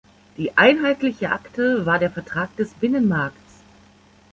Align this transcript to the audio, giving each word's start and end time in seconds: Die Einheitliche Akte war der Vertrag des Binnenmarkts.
Die 0.37 0.57
Einheitliche 0.57 1.29
Akte 1.31 1.85
war 1.85 1.99
der 1.99 2.09
Vertrag 2.09 2.55
des 2.55 2.73
Binnenmarkts. 2.73 3.61